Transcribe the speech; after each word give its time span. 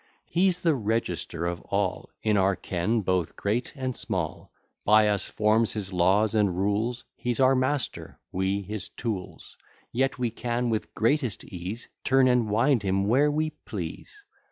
He's 0.25 0.61
the 0.61 0.73
register 0.73 1.45
of 1.45 1.61
all 1.69 2.09
In 2.23 2.35
our 2.35 2.55
ken, 2.55 3.01
both 3.01 3.35
great 3.35 3.71
and 3.75 3.95
small; 3.95 4.51
By 4.83 5.07
us 5.07 5.29
forms 5.29 5.73
his 5.73 5.93
laws 5.93 6.33
and 6.33 6.57
rules, 6.57 7.03
He's 7.15 7.39
our 7.39 7.53
master, 7.53 8.17
we 8.31 8.63
his 8.63 8.89
tools; 8.89 9.55
Yet 9.91 10.17
we 10.17 10.31
can 10.31 10.71
with 10.71 10.95
greatest 10.95 11.43
ease 11.43 11.87
Turn 12.03 12.27
and 12.27 12.49
wind 12.49 12.81
him 12.81 13.05
where 13.05 13.29
we 13.29 13.51
please. 13.51 14.25